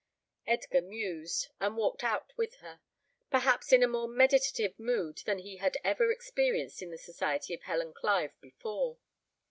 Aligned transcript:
Edgar 0.47 0.81
mused, 0.81 1.49
and 1.59 1.77
walked 1.77 2.03
out 2.03 2.33
with 2.35 2.55
her, 2.55 2.81
perhaps 3.29 3.71
in 3.71 3.83
a 3.83 3.87
more 3.87 4.07
meditative 4.07 4.79
mood 4.79 5.19
than 5.27 5.37
he 5.37 5.57
had 5.57 5.77
ever 5.83 6.11
experienced 6.11 6.81
in 6.81 6.89
the 6.89 6.97
society 6.97 7.53
of 7.53 7.61
Helen 7.61 7.93
Clive 7.93 8.33
before. 8.41 8.97